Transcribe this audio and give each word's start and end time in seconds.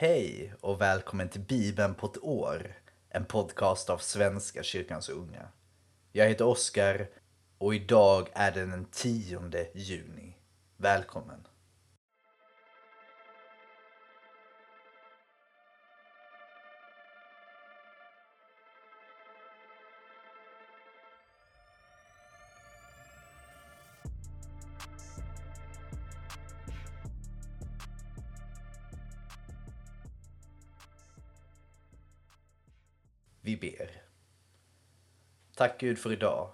Hej 0.00 0.54
och 0.60 0.80
välkommen 0.80 1.28
till 1.28 1.40
Bibeln 1.40 1.94
på 1.94 2.06
ett 2.06 2.22
år. 2.22 2.74
En 3.10 3.24
podcast 3.24 3.90
av 3.90 3.98
Svenska 3.98 4.62
kyrkans 4.62 5.08
unga. 5.08 5.48
Jag 6.12 6.28
heter 6.28 6.46
Oskar 6.46 7.08
och 7.58 7.74
idag 7.74 8.28
är 8.32 8.52
det 8.52 8.66
den 8.66 8.84
10 8.92 9.40
juni. 9.74 10.36
Välkommen! 10.76 11.46
Vi 33.48 33.56
ber. 33.56 34.02
Tack 35.54 35.80
Gud 35.80 35.98
för 35.98 36.12
idag. 36.12 36.52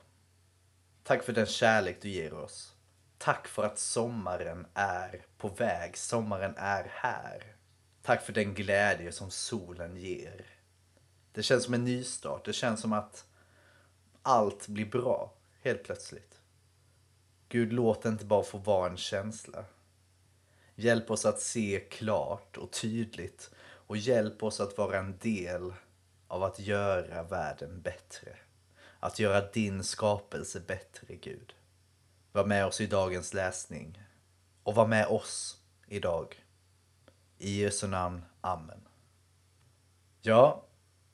Tack 1.02 1.22
för 1.22 1.32
den 1.32 1.46
kärlek 1.46 2.02
du 2.02 2.08
ger 2.08 2.34
oss. 2.34 2.74
Tack 3.18 3.48
för 3.48 3.64
att 3.64 3.78
sommaren 3.78 4.66
är 4.74 5.26
på 5.38 5.48
väg. 5.48 5.96
Sommaren 5.96 6.54
är 6.56 6.90
här. 6.90 7.56
Tack 8.02 8.22
för 8.22 8.32
den 8.32 8.54
glädje 8.54 9.12
som 9.12 9.30
solen 9.30 9.96
ger. 9.96 10.46
Det 11.32 11.42
känns 11.42 11.64
som 11.64 11.74
en 11.74 11.84
nystart. 11.84 12.44
Det 12.44 12.52
känns 12.52 12.80
som 12.80 12.92
att 12.92 13.24
allt 14.22 14.68
blir 14.68 14.86
bra 14.86 15.32
helt 15.62 15.84
plötsligt. 15.84 16.40
Gud, 17.48 17.72
låt 17.72 18.02
det 18.02 18.08
inte 18.08 18.24
bara 18.24 18.44
få 18.44 18.58
vara 18.58 18.90
en 18.90 18.96
känsla. 18.96 19.64
Hjälp 20.74 21.10
oss 21.10 21.26
att 21.26 21.40
se 21.40 21.80
klart 21.90 22.56
och 22.56 22.72
tydligt 22.72 23.50
och 23.60 23.96
hjälp 23.96 24.42
oss 24.42 24.60
att 24.60 24.78
vara 24.78 24.98
en 24.98 25.18
del 25.18 25.72
av 26.34 26.42
att 26.42 26.58
göra 26.58 27.22
världen 27.22 27.82
bättre. 27.82 28.36
Att 29.00 29.18
göra 29.18 29.50
din 29.50 29.84
skapelse 29.84 30.60
bättre, 30.60 31.16
Gud. 31.16 31.54
Var 32.32 32.44
med 32.44 32.66
oss 32.66 32.80
i 32.80 32.86
dagens 32.86 33.34
läsning 33.34 34.02
och 34.62 34.74
var 34.74 34.86
med 34.86 35.06
oss 35.06 35.58
idag. 35.88 36.44
I 37.38 37.60
Jesu 37.62 37.86
namn. 37.86 38.24
Amen. 38.40 38.88
Ja, 40.22 40.64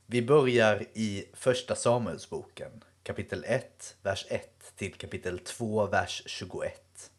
vi 0.06 0.22
börjar 0.22 0.86
i 0.92 1.30
Första 1.32 1.74
Samuelsboken, 1.74 2.84
kapitel 3.02 3.44
1, 3.44 3.96
vers 4.02 4.26
1 4.28 4.72
till 4.76 4.94
kapitel 4.94 5.38
2, 5.38 5.86
vers 5.86 6.22
21. 6.26 7.10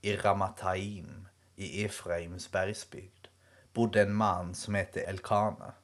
I 0.00 0.16
Ramataim 0.16 1.28
i 1.56 1.84
Efraims 1.84 2.50
bergsbygd 2.50 3.28
bodde 3.72 4.02
en 4.02 4.14
man 4.14 4.54
som 4.54 4.74
hette 4.74 5.00
Elkana. 5.00 5.74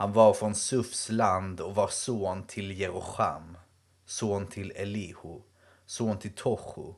Han 0.00 0.12
var 0.12 0.34
från 0.34 0.54
Sufs 0.54 1.10
land 1.10 1.60
och 1.60 1.74
var 1.74 1.88
son 1.88 2.42
till 2.42 2.80
Jerosham, 2.80 3.58
son 4.06 4.46
till 4.46 4.72
Elihu, 4.76 5.40
son 5.86 6.18
till 6.18 6.34
Tochu, 6.34 6.94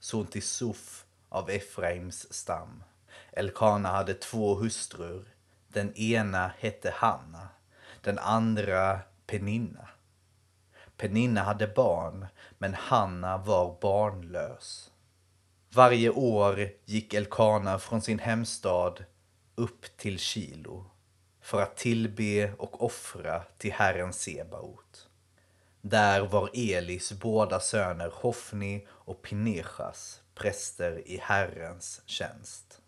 son 0.00 0.26
till 0.26 0.42
Suf 0.42 1.04
av 1.28 1.50
Efraims 1.50 2.32
stam. 2.32 2.84
Elkana 3.32 3.88
hade 3.88 4.14
två 4.14 4.54
hustrur. 4.54 5.34
Den 5.68 5.94
ena 5.94 6.52
hette 6.58 6.90
Hanna, 6.96 7.48
den 8.00 8.18
andra 8.18 9.00
Peninna. 9.26 9.88
Peninna 10.96 11.42
hade 11.42 11.66
barn, 11.66 12.26
men 12.58 12.74
Hanna 12.74 13.38
var 13.38 13.78
barnlös. 13.80 14.90
Varje 15.74 16.10
år 16.10 16.70
gick 16.84 17.14
Elkana 17.14 17.78
från 17.78 18.02
sin 18.02 18.18
hemstad 18.18 19.04
upp 19.54 19.96
till 19.96 20.18
Kilo 20.18 20.91
för 21.42 21.62
att 21.62 21.76
tillbe 21.76 22.52
och 22.58 22.84
offra 22.84 23.42
till 23.58 23.72
Herren 23.72 24.12
Sebaot. 24.12 25.08
Där 25.80 26.20
var 26.20 26.50
Elis 26.54 27.12
båda 27.12 27.60
söner 27.60 28.12
Hofni 28.14 28.86
och 28.88 29.22
Pinechas 29.22 30.20
präster 30.34 31.08
i 31.08 31.18
Herrens 31.22 32.02
tjänst. 32.06 32.80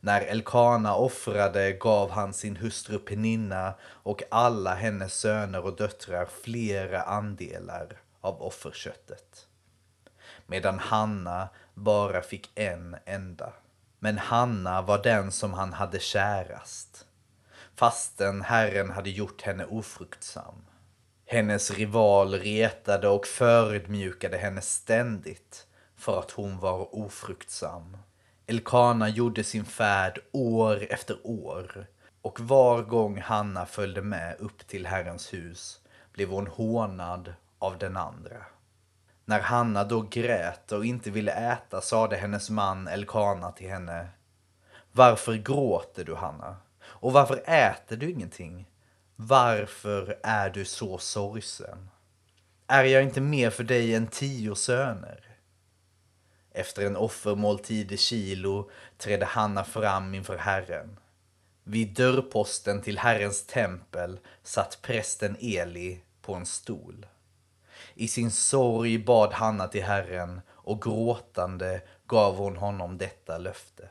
När 0.00 0.20
Elkana 0.20 0.94
offrade 0.94 1.72
gav 1.72 2.10
han 2.10 2.32
sin 2.32 2.56
hustru 2.56 2.98
Peninna 2.98 3.74
och 3.82 4.22
alla 4.30 4.74
hennes 4.74 5.14
söner 5.14 5.64
och 5.64 5.76
döttrar 5.76 6.28
flera 6.42 7.02
andelar 7.02 8.00
av 8.20 8.42
offerköttet. 8.42 9.46
Medan 10.46 10.78
Hanna 10.78 11.48
bara 11.74 12.22
fick 12.22 12.50
en 12.54 12.96
enda. 13.04 13.52
Men 13.98 14.18
Hanna 14.18 14.82
var 14.82 15.02
den 15.02 15.32
som 15.32 15.52
han 15.52 15.72
hade 15.72 15.98
kärast 15.98 17.06
fastän 17.80 18.42
Herren 18.42 18.90
hade 18.90 19.10
gjort 19.10 19.42
henne 19.42 19.64
ofruktsam. 19.64 20.54
Hennes 21.26 21.70
rival 21.70 22.34
retade 22.34 23.08
och 23.08 23.26
förödmjukade 23.26 24.36
henne 24.36 24.60
ständigt 24.60 25.66
för 25.96 26.18
att 26.18 26.30
hon 26.30 26.58
var 26.58 26.94
ofruktsam. 26.94 27.96
Elkana 28.46 29.08
gjorde 29.08 29.44
sin 29.44 29.64
färd 29.64 30.18
år 30.32 30.86
efter 30.90 31.16
år 31.22 31.86
och 32.22 32.40
var 32.40 32.82
gång 32.82 33.20
Hanna 33.20 33.66
följde 33.66 34.02
med 34.02 34.36
upp 34.38 34.66
till 34.66 34.86
Herrens 34.86 35.32
hus 35.32 35.80
blev 36.12 36.28
hon 36.28 36.46
hånad 36.46 37.34
av 37.58 37.78
den 37.78 37.96
andra. 37.96 38.44
När 39.24 39.40
Hanna 39.40 39.84
då 39.84 40.00
grät 40.00 40.72
och 40.72 40.84
inte 40.84 41.10
ville 41.10 41.32
äta 41.32 41.80
sade 41.80 42.16
hennes 42.16 42.50
man 42.50 42.88
Elkana 42.88 43.52
till 43.52 43.70
henne 43.70 44.08
Varför 44.92 45.34
gråter 45.34 46.04
du 46.04 46.14
Hanna? 46.14 46.56
Och 46.90 47.12
varför 47.12 47.42
äter 47.46 47.96
du 47.96 48.10
ingenting? 48.10 48.66
Varför 49.16 50.18
är 50.22 50.50
du 50.50 50.64
så 50.64 50.98
sorgsen? 50.98 51.90
Är 52.66 52.84
jag 52.84 53.02
inte 53.02 53.20
mer 53.20 53.50
för 53.50 53.64
dig 53.64 53.94
än 53.94 54.06
tio 54.06 54.54
söner? 54.54 55.30
Efter 56.52 56.86
en 56.86 56.96
offermåltid 56.96 57.92
i 57.92 57.96
Kilo 57.96 58.70
trädde 58.98 59.24
Hanna 59.24 59.64
fram 59.64 60.14
inför 60.14 60.36
Herren. 60.36 60.96
Vid 61.64 61.94
dörrposten 61.94 62.82
till 62.82 62.98
Herrens 62.98 63.46
tempel 63.46 64.20
satt 64.42 64.78
prästen 64.82 65.36
Eli 65.40 66.00
på 66.22 66.34
en 66.34 66.46
stol. 66.46 67.06
I 67.94 68.08
sin 68.08 68.30
sorg 68.30 68.98
bad 68.98 69.32
Hanna 69.32 69.68
till 69.68 69.84
Herren 69.84 70.40
och 70.48 70.82
gråtande 70.82 71.82
gav 72.06 72.36
hon 72.36 72.56
honom 72.56 72.98
detta 72.98 73.38
löfte. 73.38 73.88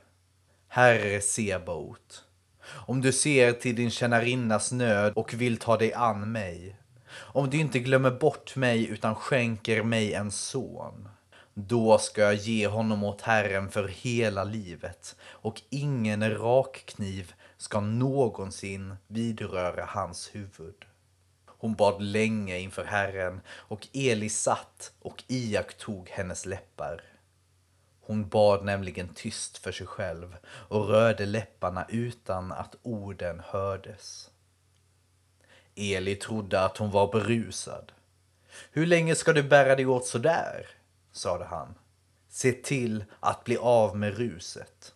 Herre 0.67 1.21
Sebaot, 1.21 2.25
om 2.71 3.01
du 3.01 3.11
ser 3.11 3.51
till 3.51 3.75
din 3.75 3.91
tjänarinnas 3.91 4.71
nöd 4.71 5.13
och 5.15 5.33
vill 5.33 5.57
ta 5.57 5.77
dig 5.77 5.93
an 5.93 6.31
mig. 6.31 6.75
Om 7.11 7.49
du 7.49 7.57
inte 7.57 7.79
glömmer 7.79 8.11
bort 8.11 8.55
mig 8.55 8.87
utan 8.87 9.15
skänker 9.15 9.83
mig 9.83 10.13
en 10.13 10.31
son. 10.31 11.09
Då 11.53 11.97
ska 11.97 12.21
jag 12.21 12.35
ge 12.35 12.67
honom 12.67 13.03
åt 13.03 13.21
Herren 13.21 13.69
för 13.69 13.87
hela 13.87 14.43
livet 14.43 15.15
och 15.21 15.61
ingen 15.69 16.37
rakkniv 16.37 17.33
ska 17.57 17.79
någonsin 17.79 18.95
vidröra 19.07 19.85
hans 19.85 20.29
huvud. 20.33 20.85
Hon 21.45 21.73
bad 21.73 22.01
länge 22.01 22.57
inför 22.57 22.83
Herren 22.83 23.41
och 23.49 23.87
Eli 23.93 24.29
satt 24.29 24.91
och 25.01 25.23
iakttog 25.27 26.09
hennes 26.09 26.45
läppar. 26.45 27.03
Hon 28.09 28.29
bad 28.29 28.65
nämligen 28.65 29.07
tyst 29.13 29.57
för 29.57 29.71
sig 29.71 29.87
själv 29.87 30.37
och 30.45 30.87
rörde 30.87 31.25
läpparna 31.25 31.85
utan 31.89 32.51
att 32.51 32.75
orden 32.81 33.41
hördes. 33.45 34.29
Eli 35.75 36.15
trodde 36.15 36.61
att 36.61 36.77
hon 36.77 36.91
var 36.91 37.11
berusad. 37.11 37.91
Hur 38.71 38.85
länge 38.85 39.15
ska 39.15 39.33
du 39.33 39.43
bära 39.43 39.75
dig 39.75 39.85
åt 39.85 40.05
sådär? 40.05 40.67
sade 41.11 41.45
han. 41.45 41.75
Se 42.29 42.51
till 42.51 43.05
att 43.19 43.43
bli 43.43 43.57
av 43.57 43.97
med 43.97 44.17
ruset. 44.17 44.93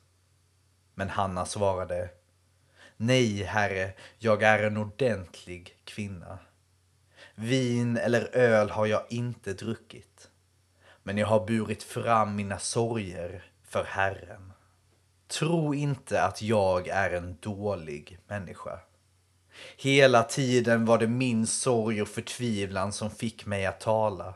Men 0.94 1.09
Hanna 1.09 1.46
svarade 1.46 2.09
Nej, 2.97 3.43
herre, 3.43 3.93
jag 4.17 4.43
är 4.43 4.64
en 4.64 4.78
ordentlig 4.78 5.78
kvinna. 5.84 6.40
Vin 7.35 7.97
eller 7.97 8.35
öl 8.35 8.70
har 8.70 8.85
jag 8.85 9.05
inte 9.09 9.53
druckit 9.53 10.29
men 11.03 11.17
jag 11.17 11.28
har 11.28 11.46
burit 11.47 11.84
fram 11.84 12.35
mina 12.35 12.59
sorger 12.59 13.44
för 13.64 13.84
Herren. 13.84 14.53
Tro 15.28 15.73
inte 15.73 16.23
att 16.23 16.41
jag 16.41 16.88
är 16.88 17.11
en 17.11 17.38
dålig 17.40 18.20
människa. 18.28 18.79
Hela 19.78 20.23
tiden 20.23 20.85
var 20.85 20.97
det 20.97 21.08
min 21.08 21.47
sorg 21.47 22.02
och 22.02 22.08
förtvivlan 22.08 22.94
som 22.94 23.11
fick 23.11 23.46
mig 23.46 23.66
att 23.66 23.79
tala. 23.79 24.35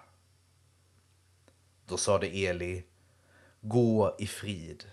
Då 1.86 1.98
sade 1.98 2.28
Eli, 2.28 2.84
gå 3.62 4.16
i 4.20 4.28
frid. 4.28 4.86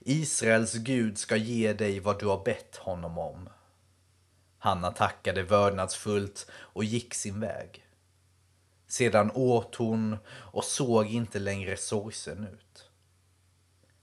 Israels 0.00 0.74
Gud 0.74 1.18
ska 1.18 1.36
ge 1.36 1.72
dig 1.72 2.00
vad 2.00 2.20
du 2.20 2.26
har 2.26 2.44
bett 2.44 2.76
honom 2.76 3.18
om. 3.18 3.48
Hanna 4.58 4.90
tackade 4.90 5.42
vördnadsfullt 5.42 6.50
och 6.52 6.84
gick 6.84 7.14
sin 7.14 7.40
väg. 7.40 7.86
Sedan 8.92 9.30
åt 9.34 9.74
hon 9.74 10.16
och 10.28 10.64
såg 10.64 11.06
inte 11.06 11.38
längre 11.38 11.76
sorgsen 11.76 12.46
ut. 12.46 12.90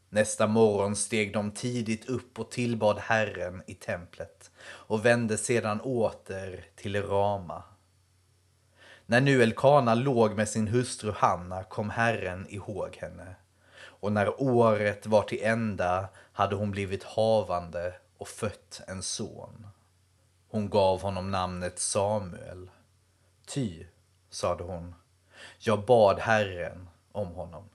Nästa 0.09 0.47
morgon 0.47 0.95
steg 0.95 1.33
de 1.33 1.51
tidigt 1.51 2.06
upp 2.06 2.39
och 2.39 2.51
tillbad 2.51 2.97
Herren 3.00 3.63
i 3.68 3.74
templet 3.74 4.51
och 4.62 5.06
vände 5.06 5.38
sedan 5.38 5.81
åter 5.81 6.65
till 6.75 7.03
Rama. 7.03 7.63
När 9.06 9.21
nu 9.21 9.44
Elkana 9.44 9.95
låg 9.95 10.36
med 10.36 10.50
sin 10.50 10.68
hustru 10.68 11.12
Hanna 11.12 11.63
kom 11.63 11.89
Herren 11.89 12.47
ihåg 12.50 12.97
henne 13.01 13.36
och 13.75 14.12
när 14.12 14.41
året 14.41 15.06
var 15.06 15.24
till 15.24 15.44
ända 15.44 16.09
hade 16.31 16.56
hon 16.56 16.71
blivit 16.71 17.03
havande 17.03 17.94
och 18.18 18.27
fött 18.27 18.81
en 18.88 19.03
son. 19.03 19.68
Hon 20.47 20.69
gav 20.69 21.01
honom 21.01 21.31
namnet 21.31 21.80
Samuel. 21.80 22.69
Ty, 23.47 23.86
sade 24.30 24.64
hon, 24.64 24.96
jag 25.60 25.86
bad 25.86 26.20
Herren 26.20 26.90
om 27.12 27.28
honom. 27.28 27.70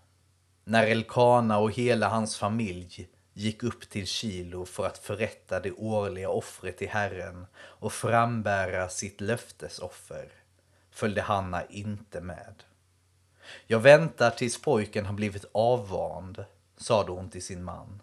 När 0.65 0.87
Elkana 0.87 1.59
och 1.59 1.73
hela 1.73 2.09
hans 2.09 2.39
familj 2.39 3.09
gick 3.33 3.63
upp 3.63 3.91
till 3.91 4.07
Kilo 4.07 4.65
för 4.65 4.87
att 4.87 4.99
förrätta 4.99 5.61
det 5.61 5.73
årliga 5.73 6.29
offret 6.29 6.79
till 6.79 6.89
Herren 6.89 7.47
och 7.57 7.93
frambära 7.93 8.89
sitt 8.89 9.21
löftesoffer 9.21 10.29
följde 10.91 11.23
Hanna 11.23 11.65
inte 11.65 12.21
med. 12.21 12.63
Jag 13.67 13.81
väntar 13.81 14.31
tills 14.31 14.63
pojken 14.63 15.07
har 15.07 15.15
blivit 15.15 15.45
avvand, 15.53 16.45
sade 16.77 17.13
hon 17.13 17.31
till 17.31 17.45
sin 17.45 17.65
man. 17.65 18.03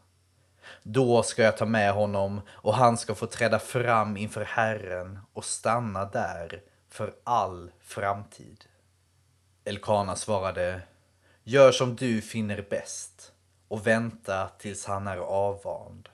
Då 0.83 1.23
ska 1.23 1.43
jag 1.43 1.57
ta 1.57 1.65
med 1.65 1.93
honom 1.93 2.41
och 2.49 2.73
han 2.73 2.97
ska 2.97 3.15
få 3.15 3.27
träda 3.27 3.59
fram 3.59 4.17
inför 4.17 4.43
Herren 4.43 5.19
och 5.33 5.45
stanna 5.45 6.05
där 6.05 6.61
för 6.91 7.13
all 7.23 7.71
framtid. 7.79 8.65
Elkana 9.65 10.15
svarade, 10.15 10.81
gör 11.43 11.71
som 11.71 11.95
du 11.95 12.21
finner 12.21 12.65
bäst 12.69 13.31
och 13.67 13.87
vänta 13.87 14.49
tills 14.59 14.85
han 14.85 15.07
är 15.07 15.17
avvand. 15.17 16.09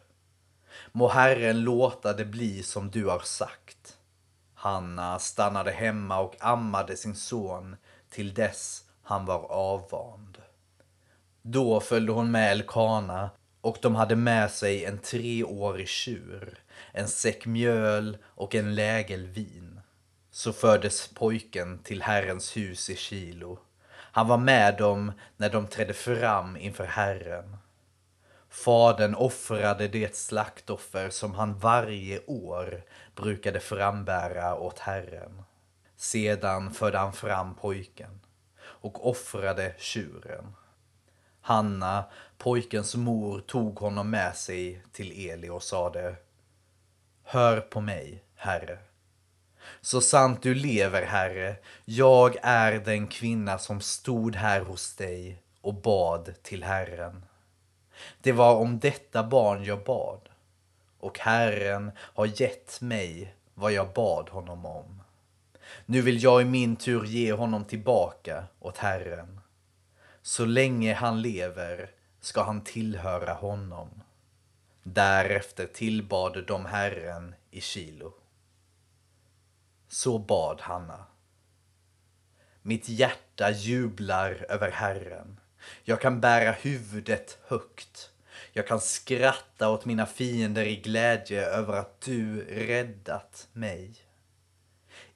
Må 0.92 1.08
Herren 1.08 1.62
låta 1.62 2.14
det 2.14 2.26
bli 2.26 2.64
som 2.64 2.90
du 2.90 3.06
har 3.06 3.20
sagt. 3.20 3.98
Hanna 4.54 5.20
stannade 5.20 5.72
hemma 5.72 6.20
och 6.20 6.36
ammade 6.40 6.98
sin 6.98 7.16
son 7.16 7.76
till 8.10 8.34
dess 8.34 8.84
han 9.04 9.26
var 9.26 9.52
avvand. 9.52 10.38
Då 11.42 11.80
följde 11.80 12.12
hon 12.12 12.32
med 12.32 12.52
Elkana 12.52 13.30
och 13.62 13.78
de 13.82 13.96
hade 13.96 14.16
med 14.16 14.52
sig 14.52 14.86
en 14.86 15.00
treårig 15.00 15.88
tjur, 15.88 16.60
en 16.92 17.08
säck 17.08 17.46
mjöl 17.46 18.18
och 18.26 18.56
en 18.56 18.76
lägel 18.76 19.28
vin. 19.28 19.77
Så 20.38 20.54
fördes 20.54 21.08
pojken 21.08 21.80
till 21.84 22.02
Herrens 22.02 22.58
hus 22.58 22.90
i 22.90 22.96
Kilo. 22.96 23.60
Han 23.90 24.28
var 24.28 24.38
med 24.38 24.78
dem 24.78 25.12
när 25.38 25.50
de 25.50 25.68
trädde 25.68 25.94
fram 25.94 26.58
inför 26.58 26.86
Herren. 26.86 27.58
Fadern 28.50 29.16
offrade 29.16 29.88
det 29.88 30.16
slaktoffer 30.16 31.10
som 31.10 31.34
han 31.34 31.60
varje 31.60 32.26
år 32.26 32.84
brukade 33.16 33.60
frambära 33.60 34.56
åt 34.56 34.80
Herren. 34.80 35.44
Sedan 35.96 36.74
förde 36.74 36.98
han 36.98 37.14
fram 37.14 37.56
pojken 37.56 38.20
och 38.60 39.10
offrade 39.10 39.76
tjuren. 39.78 40.56
Hanna, 41.42 42.06
pojkens 42.38 42.96
mor, 42.96 43.40
tog 43.40 43.80
honom 43.80 44.10
med 44.10 44.36
sig 44.36 44.84
till 44.92 45.30
Eli 45.30 45.50
och 45.50 45.64
sade 45.64 46.16
Hör 47.24 47.62
på 47.62 47.82
mig, 47.82 48.24
Herre. 48.36 48.80
Så 49.82 50.02
sant 50.02 50.44
du 50.44 50.56
lever, 50.56 51.04
Herre, 51.04 51.56
jag 51.86 52.36
är 52.42 52.72
den 52.72 53.08
kvinna 53.08 53.58
som 53.58 53.82
stod 53.82 54.36
här 54.36 54.62
hos 54.62 54.96
dig 54.96 55.42
och 55.62 55.74
bad 55.74 56.34
till 56.44 56.64
Herren. 56.64 57.26
Det 58.22 58.32
var 58.32 58.56
om 58.56 58.80
detta 58.80 59.24
barn 59.24 59.64
jag 59.64 59.84
bad, 59.84 60.30
och 61.00 61.20
Herren 61.20 61.92
har 61.98 62.42
gett 62.42 62.82
mig 62.82 63.36
vad 63.54 63.72
jag 63.72 63.94
bad 63.94 64.30
honom 64.30 64.66
om. 64.66 65.02
Nu 65.86 66.02
vill 66.02 66.24
jag 66.24 66.42
i 66.42 66.46
min 66.46 66.76
tur 66.76 67.06
ge 67.06 67.34
honom 67.34 67.66
tillbaka 67.66 68.44
åt 68.60 68.78
Herren. 68.78 69.42
Så 70.22 70.46
länge 70.46 70.94
han 70.94 71.22
lever 71.22 71.90
ska 72.22 72.44
han 72.44 72.62
tillhöra 72.62 73.34
honom. 73.34 73.90
Därefter 74.84 75.66
tillbad 75.66 76.46
de 76.48 76.66
Herren 76.66 77.36
i 77.52 77.62
Kilo. 77.62 78.14
Så 79.88 80.20
bad 80.20 80.62
Hanna. 80.62 81.06
Mitt 82.62 82.90
hjärta 82.90 83.52
jublar 83.52 84.46
över 84.50 84.72
Herren. 84.72 85.40
Jag 85.84 86.02
kan 86.02 86.22
bära 86.22 86.52
huvudet 86.52 87.38
högt. 87.48 88.12
Jag 88.54 88.68
kan 88.68 88.82
skratta 88.82 89.70
åt 89.70 89.86
mina 89.86 90.06
fiender 90.06 90.66
i 90.66 90.76
glädje 90.76 91.46
över 91.46 91.74
att 91.74 92.02
du 92.02 92.42
räddat 92.42 93.48
mig. 93.54 93.96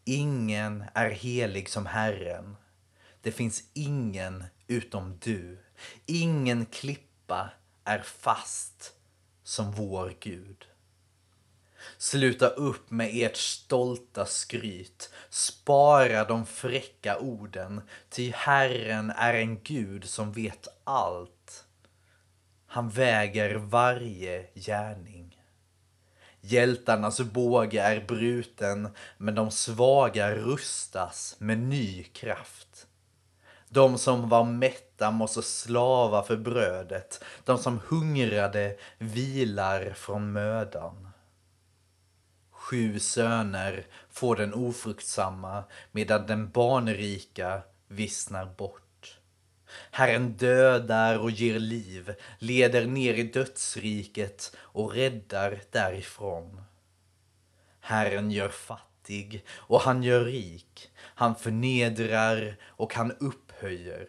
Ingen 0.03 0.85
är 0.94 1.09
helig 1.09 1.69
som 1.69 1.85
Herren. 1.85 2.56
Det 3.21 3.31
finns 3.31 3.63
ingen 3.74 4.44
utom 4.67 5.17
du. 5.21 5.59
Ingen 6.06 6.65
klippa 6.65 7.50
är 7.83 8.00
fast 8.00 8.94
som 9.44 9.71
vår 9.71 10.13
Gud. 10.19 10.70
Sluta 12.01 12.48
upp 12.48 12.92
med 12.92 13.09
ert 13.13 13.38
stolta 13.38 14.25
skryt. 14.25 15.09
Spara 15.30 16.24
de 16.24 16.45
fräcka 16.45 17.19
orden, 17.19 17.81
ty 18.09 18.31
Herren 18.36 19.09
är 19.09 19.33
en 19.33 19.63
Gud 19.63 20.06
som 20.06 20.31
vet 20.31 20.68
allt. 20.83 21.65
Han 22.68 22.89
väger 22.89 23.56
varje 23.56 24.48
gärning. 24.56 25.42
Hjältarnas 26.42 27.21
båge 27.21 27.81
är 27.81 28.06
bruten, 28.07 28.89
men 29.18 29.36
de 29.36 29.51
svaga 29.51 30.36
rustas 30.36 31.36
med 31.39 31.59
ny 31.59 32.03
kraft. 32.03 32.88
De 33.69 33.98
som 33.98 34.30
var 34.30 34.44
mätta 34.44 35.12
måste 35.12 35.42
slava 35.42 36.24
för 36.24 36.38
brödet, 36.38 37.24
de 37.45 37.57
som 37.57 37.80
hungrade 37.88 38.77
vilar 38.98 39.94
från 39.94 40.31
mödan. 40.31 41.10
Sju 42.71 43.00
söner 43.00 43.85
får 44.09 44.35
den 44.35 44.53
ofruktsamma, 44.53 45.63
medan 45.91 46.27
den 46.27 46.51
barnrika 46.51 47.62
vissnar 47.88 48.45
bort. 48.45 49.19
Herren 49.91 50.38
dödar 50.38 51.19
och 51.19 51.31
ger 51.31 51.59
liv, 51.59 52.13
leder 52.39 52.85
ner 52.85 53.13
i 53.13 53.23
dödsriket 53.23 54.56
och 54.57 54.94
räddar 54.94 55.62
därifrån. 55.71 56.62
Herren 57.79 58.31
gör 58.31 58.50
fattig 58.50 59.45
och 59.50 59.81
han 59.81 60.03
gör 60.03 60.25
rik, 60.25 60.91
han 60.98 61.36
förnedrar 61.36 62.55
och 62.65 62.93
han 62.93 63.12
upphöjer. 63.12 64.07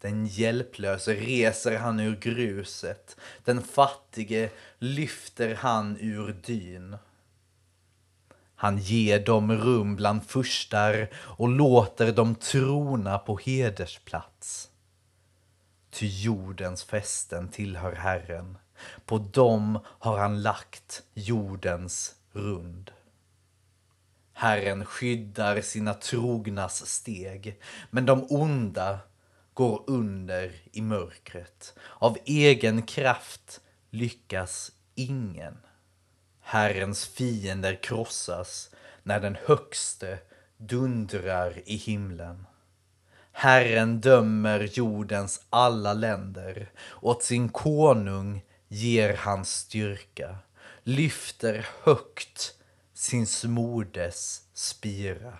Den 0.00 0.26
hjälplöse 0.26 1.14
reser 1.14 1.78
han 1.78 2.00
ur 2.00 2.16
gruset, 2.16 3.16
den 3.44 3.62
fattige 3.62 4.50
lyfter 4.78 5.54
han 5.54 5.96
ur 6.00 6.32
dyn. 6.32 6.96
Han 8.56 8.78
ger 8.78 9.20
dem 9.20 9.52
rum 9.52 9.96
bland 9.96 10.24
furstar 10.26 11.08
och 11.14 11.48
låter 11.48 12.12
dem 12.12 12.34
trona 12.34 13.18
på 13.18 13.36
hedersplats. 13.36 14.70
Ty 15.90 16.06
jordens 16.06 16.84
fästen 16.84 17.48
tillhör 17.48 17.92
Herren, 17.92 18.58
på 19.06 19.18
dem 19.18 19.78
har 19.86 20.18
han 20.18 20.42
lagt 20.42 21.02
jordens 21.14 22.14
rund. 22.32 22.90
Herren 24.32 24.84
skyddar 24.84 25.60
sina 25.60 25.94
trognas 25.94 26.86
steg, 26.86 27.60
men 27.90 28.06
de 28.06 28.26
onda 28.30 28.98
går 29.54 29.84
under 29.86 30.52
i 30.72 30.80
mörkret. 30.80 31.74
Av 31.98 32.18
egen 32.24 32.82
kraft 32.82 33.60
lyckas 33.90 34.72
ingen. 34.94 35.56
Herrens 36.48 37.06
fiender 37.06 37.74
krossas 37.82 38.70
när 39.02 39.20
den 39.20 39.36
högste 39.46 40.18
dundrar 40.56 41.62
i 41.64 41.76
himlen. 41.76 42.46
Herren 43.32 44.00
dömer 44.00 44.60
jordens 44.60 45.46
alla 45.50 45.92
länder, 45.92 46.70
åt 47.02 47.22
sin 47.22 47.48
konung 47.48 48.44
ger 48.68 49.16
han 49.16 49.44
styrka, 49.44 50.38
lyfter 50.82 51.68
högt 51.82 52.54
sin 52.94 53.26
smordes 53.26 54.42
spira. 54.52 55.38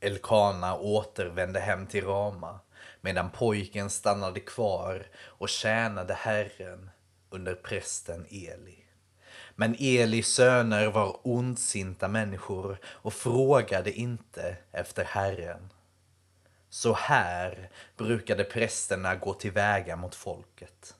Elkana 0.00 0.76
återvände 0.76 1.60
hem 1.60 1.86
till 1.86 2.04
Rama 2.04 2.60
medan 3.00 3.30
pojken 3.30 3.90
stannade 3.90 4.40
kvar 4.40 5.06
och 5.16 5.48
tjänade 5.48 6.14
Herren 6.14 6.90
under 7.30 7.54
prästen 7.54 8.26
Eli. 8.30 8.83
Men 9.54 9.76
Elis 9.78 10.28
söner 10.28 10.86
var 10.86 11.20
ondsinta 11.22 12.08
människor 12.08 12.78
och 12.86 13.12
frågade 13.12 13.92
inte 13.92 14.56
efter 14.72 15.04
Herren. 15.04 15.70
Så 16.68 16.92
här 16.92 17.70
brukade 17.96 18.44
prästerna 18.44 19.14
gå 19.14 19.34
tillväga 19.34 19.96
mot 19.96 20.14
folket. 20.14 20.94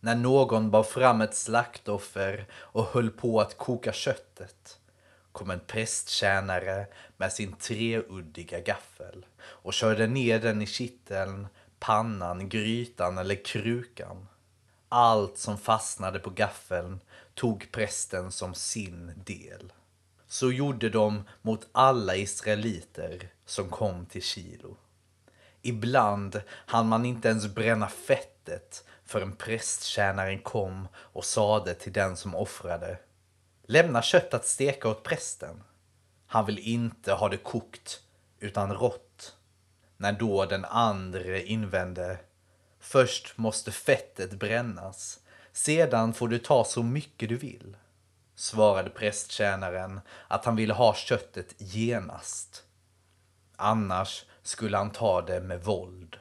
När 0.00 0.14
någon 0.14 0.70
bar 0.70 0.82
fram 0.82 1.20
ett 1.20 1.34
slaktoffer 1.34 2.46
och 2.54 2.84
höll 2.84 3.10
på 3.10 3.40
att 3.40 3.58
koka 3.58 3.92
köttet 3.92 4.78
kom 5.32 5.50
en 5.50 5.60
prästtjänare 5.60 6.86
med 7.16 7.32
sin 7.32 7.52
treuddiga 7.52 8.60
gaffel 8.60 9.26
och 9.42 9.72
körde 9.72 10.06
ner 10.06 10.40
den 10.40 10.62
i 10.62 10.66
kitteln, 10.66 11.46
pannan, 11.78 12.48
grytan 12.48 13.18
eller 13.18 13.44
krukan. 13.44 14.28
Allt 14.94 15.38
som 15.38 15.58
fastnade 15.58 16.18
på 16.18 16.30
gaffeln 16.30 17.00
tog 17.34 17.68
prästen 17.72 18.32
som 18.32 18.54
sin 18.54 19.12
del. 19.26 19.72
Så 20.26 20.52
gjorde 20.52 20.88
de 20.88 21.24
mot 21.42 21.68
alla 21.72 22.16
israeliter 22.16 23.28
som 23.46 23.68
kom 23.68 24.06
till 24.06 24.22
Kilo. 24.22 24.76
Ibland 25.62 26.42
hann 26.48 26.88
man 26.88 27.04
inte 27.04 27.28
ens 27.28 27.46
bränna 27.54 27.88
fettet 27.88 28.84
förrän 29.04 29.36
prästtjänaren 29.36 30.38
kom 30.38 30.88
och 30.96 31.24
sade 31.24 31.74
till 31.74 31.92
den 31.92 32.16
som 32.16 32.34
offrade 32.34 32.98
Lämna 33.66 34.02
kött 34.02 34.34
att 34.34 34.46
steka 34.46 34.88
åt 34.88 35.02
prästen. 35.02 35.62
Han 36.26 36.46
vill 36.46 36.58
inte 36.58 37.12
ha 37.12 37.28
det 37.28 37.36
kokt 37.36 38.00
utan 38.38 38.74
rått. 38.74 39.36
När 39.96 40.12
då 40.12 40.44
den 40.44 40.64
andre 40.64 41.42
invände 41.42 42.18
Först 42.84 43.38
måste 43.38 43.72
fettet 43.72 44.32
brännas. 44.32 45.20
Sedan 45.52 46.14
får 46.14 46.28
du 46.28 46.38
ta 46.38 46.64
så 46.64 46.82
mycket 46.82 47.28
du 47.28 47.36
vill. 47.36 47.76
Svarade 48.34 48.90
prästtjänaren 48.90 50.00
att 50.28 50.44
han 50.44 50.56
ville 50.56 50.74
ha 50.74 50.94
köttet 50.94 51.54
genast. 51.58 52.64
Annars 53.56 54.24
skulle 54.42 54.76
han 54.76 54.90
ta 54.90 55.22
det 55.22 55.40
med 55.40 55.64
våld. 55.64 56.16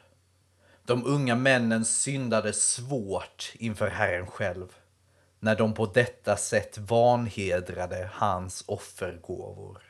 De 0.86 1.06
unga 1.06 1.36
männen 1.36 1.86
syndade 1.86 2.54
svårt 2.54 3.52
inför 3.54 3.88
Herren 3.88 4.28
själv 4.28 4.68
när 5.40 5.56
de 5.56 5.74
på 5.74 5.86
detta 5.86 6.38
sätt 6.38 6.78
vanhedrade 6.78 8.10
hans 8.14 8.64
offergåvor. 8.68 9.82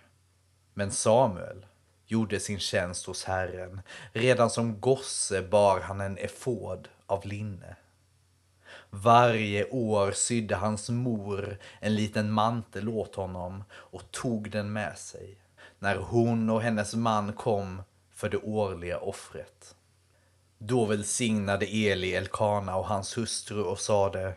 Men 0.73 0.91
Samuel 0.91 1.65
gjorde 2.11 2.39
sin 2.39 2.59
tjänst 2.59 3.05
hos 3.05 3.23
Herren. 3.23 3.81
Redan 4.13 4.49
som 4.49 4.79
gosse 4.79 5.41
bar 5.41 5.79
han 5.79 6.01
en 6.01 6.17
efod 6.17 6.87
av 7.05 7.25
linne. 7.25 7.75
Varje 8.89 9.69
år 9.69 10.11
sydde 10.11 10.55
hans 10.55 10.89
mor 10.89 11.57
en 11.79 11.95
liten 11.95 12.31
mantel 12.31 12.89
åt 12.89 13.15
honom 13.15 13.63
och 13.71 14.11
tog 14.11 14.51
den 14.51 14.73
med 14.73 14.97
sig 14.97 15.37
när 15.79 15.95
hon 15.95 16.49
och 16.49 16.61
hennes 16.61 16.95
man 16.95 17.33
kom 17.33 17.81
för 18.13 18.29
det 18.29 18.37
årliga 18.37 18.99
offret. 18.99 19.75
Då 20.57 20.85
välsignade 20.85 21.65
Eli 21.65 22.15
Elkana 22.15 22.75
och 22.75 22.87
hans 22.87 23.17
hustru 23.17 23.63
och 23.63 23.79
sade 23.79 24.33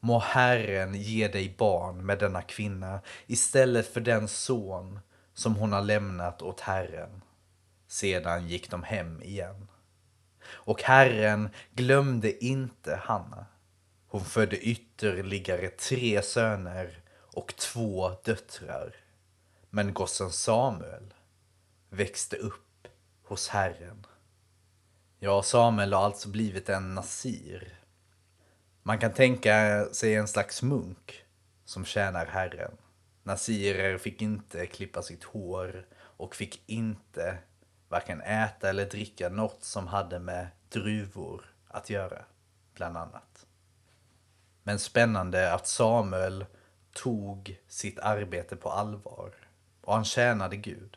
Må 0.00 0.18
Herren 0.18 0.94
ge 0.94 1.28
dig 1.28 1.54
barn 1.58 2.06
med 2.06 2.18
denna 2.18 2.42
kvinna 2.42 3.00
istället 3.26 3.92
för 3.92 4.00
den 4.00 4.28
son 4.28 5.00
som 5.38 5.56
hon 5.56 5.72
har 5.72 5.82
lämnat 5.82 6.42
åt 6.42 6.60
Herren. 6.60 7.22
Sedan 7.86 8.48
gick 8.48 8.70
de 8.70 8.82
hem 8.82 9.22
igen. 9.22 9.68
Och 10.48 10.82
Herren 10.82 11.50
glömde 11.74 12.44
inte 12.44 12.96
Hanna. 12.96 13.46
Hon 14.06 14.24
födde 14.24 14.58
ytterligare 14.58 15.68
tre 15.68 16.22
söner 16.22 17.02
och 17.34 17.56
två 17.56 18.10
döttrar. 18.24 18.96
Men 19.70 19.94
gossen 19.94 20.30
Samuel 20.30 21.14
växte 21.90 22.36
upp 22.36 22.88
hos 23.22 23.48
Herren. 23.48 24.06
Ja, 25.18 25.42
Samuel 25.42 25.92
har 25.92 26.04
alltså 26.04 26.28
blivit 26.28 26.68
en 26.68 26.94
nasir. 26.94 27.78
Man 28.82 28.98
kan 28.98 29.12
tänka 29.12 29.86
sig 29.92 30.14
en 30.14 30.28
slags 30.28 30.62
munk 30.62 31.24
som 31.64 31.84
tjänar 31.84 32.26
Herren. 32.26 32.76
Nasirer 33.28 33.98
fick 33.98 34.22
inte 34.22 34.66
klippa 34.66 35.02
sitt 35.02 35.24
hår 35.24 35.86
och 35.94 36.34
fick 36.34 36.62
inte 36.66 37.38
varken 37.88 38.20
äta 38.20 38.68
eller 38.68 38.86
dricka 38.86 39.28
något 39.28 39.64
som 39.64 39.86
hade 39.86 40.18
med 40.18 40.48
druvor 40.68 41.54
att 41.68 41.90
göra, 41.90 42.24
bland 42.74 42.96
annat. 42.96 43.46
Men 44.62 44.78
spännande 44.78 45.52
att 45.52 45.66
Samuel 45.66 46.46
tog 46.92 47.60
sitt 47.68 47.98
arbete 47.98 48.56
på 48.56 48.70
allvar 48.70 49.34
och 49.80 49.94
han 49.94 50.04
tjänade 50.04 50.56
Gud. 50.56 50.96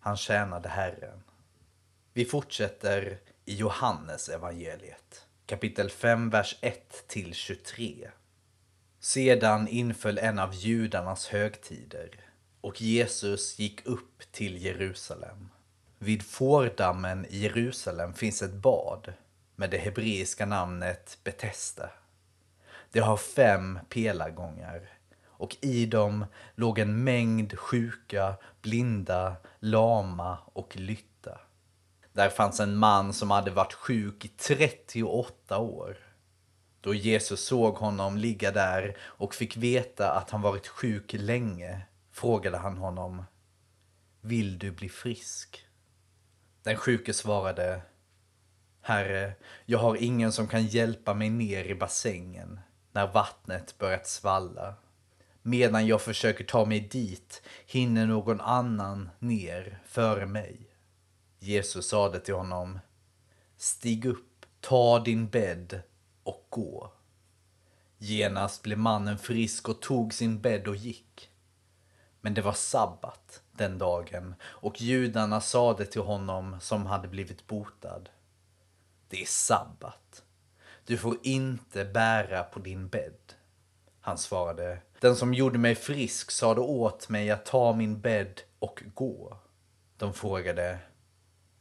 Han 0.00 0.16
tjänade 0.16 0.68
Herren. 0.68 1.22
Vi 2.12 2.24
fortsätter 2.24 3.18
i 3.44 3.56
Johannes 3.56 4.28
evangeliet, 4.28 5.26
kapitel 5.46 5.90
5, 5.90 6.30
vers 6.30 6.58
1 6.60 7.08
till 7.08 7.34
23. 7.34 8.10
Sedan 9.06 9.68
inföll 9.68 10.18
en 10.18 10.38
av 10.38 10.54
judarnas 10.54 11.26
högtider 11.26 12.10
och 12.60 12.82
Jesus 12.82 13.58
gick 13.58 13.86
upp 13.86 14.22
till 14.32 14.62
Jerusalem. 14.62 15.48
Vid 15.98 16.22
fårdammen 16.22 17.26
i 17.26 17.38
Jerusalem 17.38 18.14
finns 18.14 18.42
ett 18.42 18.54
bad 18.54 19.12
med 19.56 19.70
det 19.70 19.78
hebreiska 19.78 20.46
namnet 20.46 21.18
Betesda. 21.24 21.90
Det 22.92 23.00
har 23.00 23.16
fem 23.16 23.78
pelargångar 23.88 24.88
och 25.26 25.56
i 25.60 25.86
dem 25.86 26.24
låg 26.54 26.78
en 26.78 27.04
mängd 27.04 27.58
sjuka, 27.58 28.34
blinda, 28.62 29.36
lama 29.60 30.38
och 30.52 30.76
lytta. 30.76 31.40
Där 32.12 32.28
fanns 32.28 32.60
en 32.60 32.76
man 32.76 33.12
som 33.12 33.30
hade 33.30 33.50
varit 33.50 33.72
sjuk 33.72 34.24
i 34.24 34.28
38 34.28 35.58
år. 35.58 36.05
Då 36.86 36.94
Jesus 36.94 37.40
såg 37.40 37.74
honom 37.74 38.16
ligga 38.18 38.50
där 38.50 38.96
och 39.00 39.34
fick 39.34 39.56
veta 39.56 40.12
att 40.12 40.30
han 40.30 40.42
varit 40.42 40.66
sjuk 40.66 41.12
länge 41.12 41.80
frågade 42.12 42.56
han 42.56 42.76
honom 42.76 43.24
Vill 44.20 44.58
du 44.58 44.70
bli 44.70 44.88
frisk? 44.88 45.66
Den 46.62 46.76
sjuke 46.76 47.12
svarade 47.12 47.82
Herre, 48.80 49.32
jag 49.64 49.78
har 49.78 49.96
ingen 49.96 50.32
som 50.32 50.48
kan 50.48 50.66
hjälpa 50.66 51.14
mig 51.14 51.30
ner 51.30 51.64
i 51.64 51.74
bassängen 51.74 52.60
när 52.92 53.12
vattnet 53.12 53.78
börjat 53.78 54.06
svalla. 54.06 54.74
Medan 55.42 55.86
jag 55.86 56.02
försöker 56.02 56.44
ta 56.44 56.64
mig 56.64 56.80
dit 56.80 57.42
hinner 57.66 58.06
någon 58.06 58.40
annan 58.40 59.10
ner 59.18 59.82
före 59.86 60.26
mig. 60.26 60.60
Jesus 61.38 61.88
sade 61.88 62.20
till 62.20 62.34
honom 62.34 62.78
Stig 63.56 64.04
upp, 64.04 64.46
ta 64.60 64.98
din 64.98 65.28
bädd 65.28 65.82
och 66.26 66.46
gå. 66.50 66.92
Genast 67.98 68.62
blev 68.62 68.78
mannen 68.78 69.18
frisk 69.18 69.68
och 69.68 69.82
tog 69.82 70.14
sin 70.14 70.40
bädd 70.40 70.68
och 70.68 70.76
gick. 70.76 71.30
Men 72.20 72.34
det 72.34 72.42
var 72.42 72.52
sabbat 72.52 73.42
den 73.52 73.78
dagen 73.78 74.34
och 74.42 74.80
judarna 74.80 75.40
sade 75.40 75.86
till 75.86 76.00
honom 76.00 76.56
som 76.60 76.86
hade 76.86 77.08
blivit 77.08 77.46
botad. 77.46 78.08
Det 79.08 79.22
är 79.22 79.26
sabbat. 79.26 80.22
Du 80.86 80.98
får 80.98 81.16
inte 81.22 81.84
bära 81.84 82.42
på 82.42 82.58
din 82.58 82.88
bädd. 82.88 83.34
Han 84.00 84.18
svarade. 84.18 84.82
Den 85.00 85.16
som 85.16 85.34
gjorde 85.34 85.58
mig 85.58 85.74
frisk 85.74 86.30
sade 86.30 86.60
åt 86.60 87.08
mig 87.08 87.30
att 87.30 87.44
ta 87.44 87.72
min 87.72 88.00
bädd 88.00 88.40
och 88.58 88.82
gå. 88.94 89.38
De 89.96 90.14
frågade. 90.14 90.78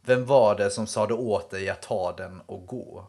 Vem 0.02 0.26
var 0.26 0.56
det 0.56 0.70
som 0.72 0.88
sade 0.88 1.14
åt 1.14 1.50
dig 1.50 1.70
att 1.70 1.82
ta 1.82 2.16
den 2.16 2.42
och 2.42 2.68
gå? 2.68 3.08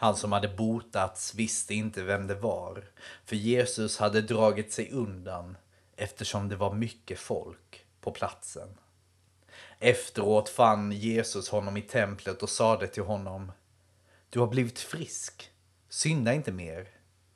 Han 0.00 0.16
som 0.16 0.32
hade 0.32 0.48
botats 0.48 1.34
visste 1.34 1.74
inte 1.74 2.02
vem 2.02 2.26
det 2.26 2.34
var, 2.34 2.84
för 3.24 3.36
Jesus 3.36 3.98
hade 3.98 4.22
dragit 4.22 4.72
sig 4.72 4.90
undan 4.92 5.56
eftersom 5.96 6.48
det 6.48 6.56
var 6.56 6.74
mycket 6.74 7.18
folk 7.18 7.84
på 8.00 8.10
platsen. 8.10 8.68
Efteråt 9.78 10.48
fann 10.48 10.92
Jesus 10.92 11.48
honom 11.48 11.76
i 11.76 11.82
templet 11.82 12.42
och 12.42 12.50
sade 12.50 12.86
till 12.86 13.02
honom 13.02 13.52
Du 14.30 14.40
har 14.40 14.46
blivit 14.46 14.78
frisk. 14.78 15.50
Synda 15.88 16.34
inte 16.34 16.52
mer, 16.52 16.88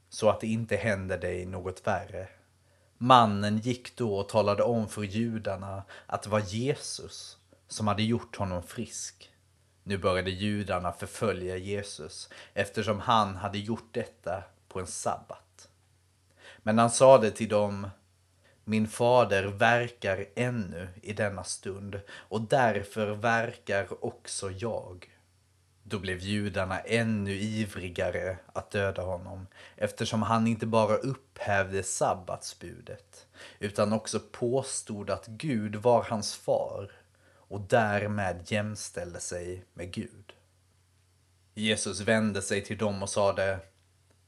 så 0.09 0.31
att 0.31 0.41
det 0.41 0.47
inte 0.47 0.77
händer 0.77 1.19
dig 1.19 1.47
något 1.47 1.87
värre. 1.87 2.29
Mannen 2.99 3.59
gick 3.59 3.97
då 3.97 4.17
och 4.17 4.29
talade 4.29 4.63
om 4.63 4.89
för 4.89 5.03
judarna 5.03 5.83
att 6.07 6.23
det 6.23 6.31
var 6.31 6.41
Jesus 6.41 7.39
som 7.69 7.89
hade 7.89 8.03
gjort 8.03 8.37
honom 8.37 8.63
frisk. 8.63 9.34
Nu 9.87 9.99
började 9.99 10.31
judarna 10.31 10.93
förfölja 10.93 11.57
Jesus 11.57 12.31
eftersom 12.55 13.01
han 13.01 13.37
hade 13.37 13.59
gjort 13.59 13.89
detta 13.91 14.45
på 14.69 14.81
en 14.81 14.87
sabbat. 14.87 15.69
Men 16.59 16.79
han 16.79 16.91
sade 16.91 17.31
till 17.31 17.49
dem 17.49 17.89
min 18.65 18.89
fader 18.89 19.45
verkar 19.45 20.27
ännu 20.37 20.89
i 21.03 21.13
denna 21.13 21.45
stund 21.45 22.01
och 22.11 22.41
därför 22.41 23.07
verkar 23.07 24.05
också 24.05 24.51
jag. 24.51 25.11
Då 25.83 25.99
blev 25.99 26.19
judarna 26.19 26.79
ännu 26.81 27.33
ivrigare 27.33 28.39
att 28.53 28.71
döda 28.71 29.03
honom 29.03 29.47
eftersom 29.77 30.23
han 30.23 30.47
inte 30.47 30.67
bara 30.67 30.97
upphävde 30.97 31.83
sabbatsbudet 31.83 33.27
utan 33.59 33.93
också 33.93 34.21
påstod 34.33 35.11
att 35.11 35.27
Gud 35.27 35.77
var 35.77 36.03
hans 36.03 36.35
far 36.35 36.91
och 37.49 37.61
därmed 37.61 38.43
jämställde 38.45 39.21
sig 39.21 39.65
med 39.75 39.93
Gud. 39.93 40.33
Jesus 41.55 42.01
vände 42.01 42.43
sig 42.43 42.65
till 42.65 42.79
dem 42.79 43.03
och 43.03 43.11
sade 43.11 43.59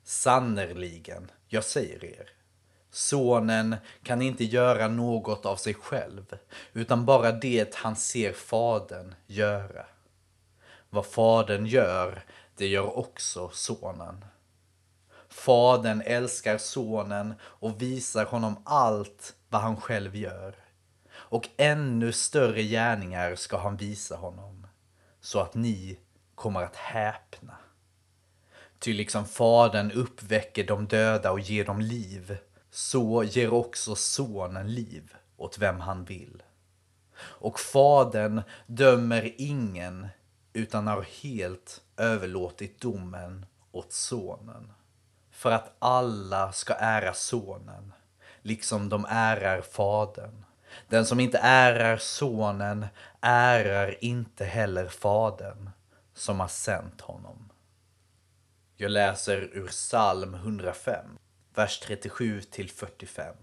Sannerligen, 0.05 1.31
jag 1.49 1.65
säger 1.65 2.05
er. 2.05 2.31
Sonen 2.91 3.77
kan 4.03 4.23
inte 4.23 4.45
göra 4.45 4.89
något 4.89 5.47
av 5.47 5.57
sig 5.57 5.75
själv, 5.75 6.37
utan 6.73 7.07
bara 7.07 7.33
det 7.33 7.75
han 7.75 7.97
ser 7.97 8.33
fadern 8.33 9.15
göra. 9.27 9.87
Vad 10.91 11.07
fadern 11.07 11.67
gör, 11.67 12.25
det 12.57 12.67
gör 12.67 12.99
också 12.99 13.51
sonen. 13.53 14.25
Fadern 15.29 16.03
älskar 16.07 16.59
sonen 16.59 17.35
och 17.43 17.83
visar 17.83 18.25
honom 18.25 18.63
allt 18.65 19.35
vad 19.49 19.61
han 19.61 19.81
själv 19.81 20.17
gör. 20.17 20.55
Och 21.17 21.49
ännu 21.57 22.13
större 22.13 22.63
gärningar 22.63 23.35
ska 23.35 23.59
han 23.59 23.77
visa 23.77 24.17
honom, 24.17 24.67
så 25.21 25.41
att 25.41 25.55
ni 25.55 25.99
kommer 26.35 26.63
att 26.63 26.77
häpna. 26.77 27.57
Ty 28.79 28.93
liksom 28.93 29.25
fadern 29.27 29.91
uppväcker 29.91 30.65
de 30.65 30.87
döda 30.87 31.33
och 31.33 31.41
ger 31.41 31.65
dem 31.65 31.81
liv, 31.81 32.39
så 32.71 33.25
ger 33.25 33.53
också 33.53 33.95
sonen 33.95 34.75
liv 34.75 35.15
åt 35.37 35.59
vem 35.59 35.81
han 35.81 36.05
vill. 36.05 36.43
Och 37.19 37.61
fadern 37.61 38.43
dömer 38.67 39.35
ingen, 39.39 40.09
utan 40.53 40.87
har 40.87 41.03
helt 41.23 41.83
överlåtit 41.97 42.81
domen 42.81 43.47
åt 43.73 43.93
sonen. 43.93 44.73
För 45.31 45.53
att 45.53 45.77
alla 45.79 46.53
ska 46.53 46.75
ära 46.75 47.15
sonen, 47.15 47.93
liksom 48.43 48.89
de 48.89 49.07
ärar 49.09 49.61
fadern. 49.61 50.46
Den 50.89 51.07
som 51.07 51.21
inte 51.21 51.39
ärar 51.39 51.97
sonen 51.97 52.87
ärar 53.21 54.05
inte 54.05 54.45
heller 54.45 54.89
fadern 54.89 55.71
som 56.15 56.41
har 56.41 56.49
sänt 56.49 57.01
honom. 57.01 57.53
Jag 58.77 58.91
läser 58.91 59.37
ur 59.37 59.67
psalm 59.67 60.35
105, 60.35 61.07
vers 61.55 61.81
37 61.81 62.41
till 62.41 62.71
45. 62.71 63.35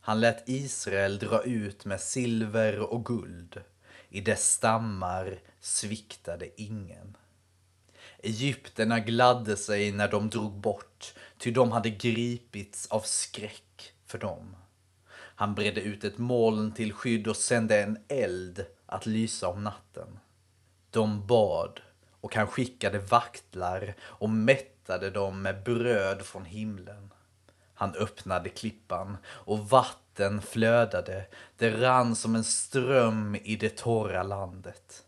Han 0.00 0.20
lät 0.20 0.48
Israel 0.48 1.18
dra 1.18 1.42
ut 1.42 1.84
med 1.84 2.00
silver 2.00 2.78
och 2.78 3.04
guld. 3.04 3.62
I 4.08 4.20
dess 4.20 4.52
stammar 4.52 5.38
sviktade 5.60 6.62
ingen. 6.62 7.16
Egypterna 8.18 9.00
gladde 9.00 9.56
sig 9.56 9.92
när 9.92 10.08
de 10.08 10.30
drog 10.30 10.52
bort, 10.52 11.14
ty 11.38 11.50
de 11.50 11.72
hade 11.72 11.90
gripits 11.90 12.86
av 12.86 13.00
skräck 13.00 13.92
för 14.06 14.18
dem. 14.18 14.56
Han 15.40 15.54
bredde 15.54 15.80
ut 15.80 16.04
ett 16.04 16.18
moln 16.18 16.72
till 16.72 16.92
skydd 16.92 17.28
och 17.28 17.36
sände 17.36 17.82
en 17.82 17.98
eld 18.08 18.66
att 18.86 19.06
lysa 19.06 19.48
om 19.48 19.64
natten. 19.64 20.18
De 20.90 21.26
bad 21.26 21.80
och 22.20 22.34
han 22.34 22.46
skickade 22.46 22.98
vaktlar 22.98 23.94
och 24.00 24.30
mättade 24.30 25.10
dem 25.10 25.42
med 25.42 25.62
bröd 25.62 26.22
från 26.22 26.44
himlen. 26.44 27.12
Han 27.74 27.94
öppnade 27.94 28.48
klippan 28.48 29.16
och 29.26 29.68
vatten 29.68 30.42
flödade, 30.42 31.26
det 31.56 31.70
rann 31.70 32.16
som 32.16 32.34
en 32.34 32.44
ström 32.44 33.36
i 33.44 33.56
det 33.56 33.76
torra 33.76 34.22
landet. 34.22 35.04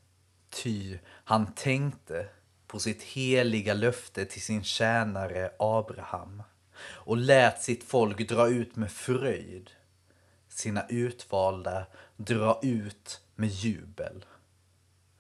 Ty 0.63 0.99
han 1.07 1.55
tänkte 1.55 2.29
på 2.67 2.79
sitt 2.79 3.03
heliga 3.03 3.75
löfte 3.75 4.25
till 4.25 4.43
sin 4.43 4.65
tjänare 4.65 5.53
Abraham 5.59 6.43
och 6.85 7.17
lät 7.17 7.63
sitt 7.63 7.85
folk 7.85 8.29
dra 8.29 8.49
ut 8.49 8.77
med 8.77 8.93
fröjd, 8.93 9.71
sina 10.53 10.87
utvalda 10.89 11.87
dra 12.17 12.61
ut 12.63 13.21
med 13.35 13.49
jubel. 13.49 14.25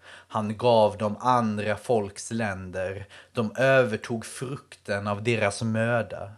Han 0.04 0.56
gav 0.56 0.98
dem 0.98 1.16
andra 1.20 1.76
folks 1.76 2.30
länder, 2.30 3.08
de 3.32 3.52
övertog 3.56 4.26
frukten 4.26 5.06
av 5.06 5.22
deras 5.22 5.62
möda 5.62 6.32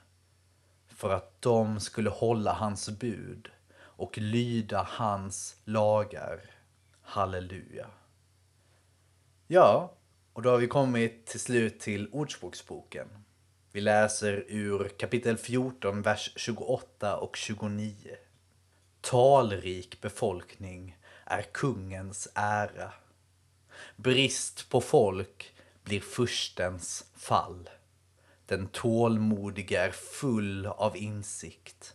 för 0.88 1.10
att 1.10 1.42
de 1.42 1.80
skulle 1.80 2.10
hålla 2.10 2.52
hans 2.52 2.90
bud 2.90 3.48
och 3.76 4.18
lyda 4.18 4.88
hans 4.90 5.56
lagar. 5.64 6.40
Halleluja. 7.02 7.86
Ja, 9.46 9.92
och 10.32 10.42
då 10.42 10.50
har 10.50 10.58
vi 10.58 10.66
kommit 10.66 11.26
till 11.26 11.40
slut 11.40 11.80
till 11.80 12.08
Ordspråksboken. 12.12 13.08
Vi 13.72 13.80
läser 13.80 14.44
ur 14.48 14.88
kapitel 14.88 15.36
14, 15.36 16.02
vers 16.02 16.32
28 16.36 17.16
och 17.16 17.36
29. 17.36 18.16
Talrik 19.10 20.00
befolkning 20.00 20.98
är 21.24 21.42
kungens 21.42 22.28
ära. 22.34 22.92
Brist 23.96 24.70
på 24.70 24.80
folk 24.80 25.54
blir 25.82 26.00
furstens 26.00 27.04
fall. 27.14 27.70
Den 28.46 28.66
tålmodige 28.66 29.80
är 29.80 29.90
full 29.90 30.66
av 30.66 30.96
insikt. 30.96 31.94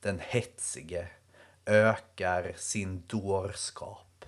Den 0.00 0.20
hetsige 0.22 1.08
ökar 1.66 2.52
sin 2.56 3.02
dårskap. 3.06 4.24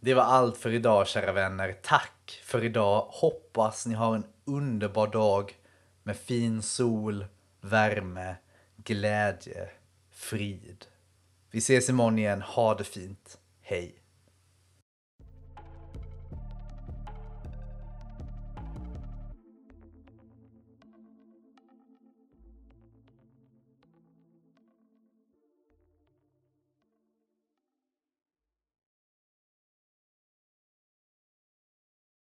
Det 0.00 0.14
var 0.14 0.22
allt 0.22 0.56
för 0.56 0.70
idag 0.70 1.08
kära 1.08 1.32
vänner. 1.32 1.76
Tack 1.82 2.40
för 2.44 2.64
idag. 2.64 3.06
Hoppas 3.10 3.86
ni 3.86 3.94
har 3.94 4.14
en 4.14 4.26
underbar 4.44 5.06
dag 5.06 5.56
med 6.02 6.16
fin 6.16 6.62
sol, 6.62 7.26
värme, 7.60 8.36
glädje, 8.76 9.70
frid. 10.14 10.86
Vi 11.50 11.60
ses 11.60 11.88
imorgon 11.88 12.18
igen. 12.18 12.42
Ha 12.42 12.74
det 12.74 12.84
fint. 12.84 13.38
Hej! 13.60 14.03